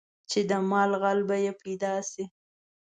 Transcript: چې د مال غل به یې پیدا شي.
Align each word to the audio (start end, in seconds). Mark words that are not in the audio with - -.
چې 0.29 0.39
د 0.49 0.51
مال 0.69 0.91
غل 1.01 1.19
به 1.27 1.35
یې 1.45 1.51
پیدا 1.63 1.93
شي. 2.09 2.23